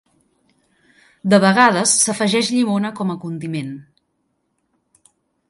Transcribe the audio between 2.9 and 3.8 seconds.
com a condiment.